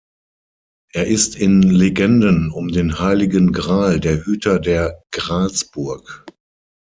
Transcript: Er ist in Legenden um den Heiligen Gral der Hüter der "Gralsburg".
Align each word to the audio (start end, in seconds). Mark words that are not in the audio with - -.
Er 0.93 1.05
ist 1.05 1.35
in 1.35 1.61
Legenden 1.61 2.49
um 2.49 2.69
den 2.69 2.97
Heiligen 2.97 3.53
Gral 3.53 3.99
der 3.99 4.25
Hüter 4.25 4.57
der 4.57 5.03
"Gralsburg". 5.11 6.25